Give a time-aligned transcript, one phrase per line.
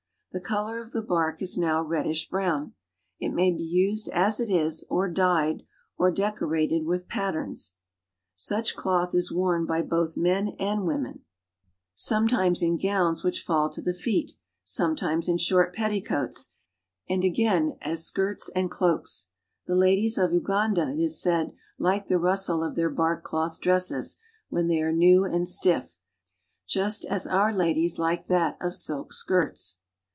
[0.33, 2.73] The color of the bark is now reddish brown.
[3.19, 5.63] It may be used as it is, or dyed,
[5.97, 7.75] or decorated with patterns.
[8.37, 11.25] Such cloth is worn by both men and women:
[11.95, 13.27] sometimes ^^^P in gowns wl ^^H coats, and:^^^ Ueanda, it i) ABOUT L,\KE VICTORIA w
[13.27, 14.31] in gowns which fall to the feet,
[14.63, 16.49] sometimes in short petti coats,
[17.09, 19.27] and again as skirts and cloaks.
[19.67, 24.15] The ladies of Uganda, it is said, like the rustle of their bark cloth dresses,
[24.47, 25.97] when they are new and stiff,
[26.65, 29.79] just as our ladies like that of] silk skirts.